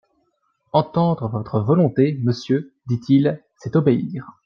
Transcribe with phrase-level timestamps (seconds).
[0.73, 4.31] Entendre votre volonté, monsieur, dit-il, c'est obéir.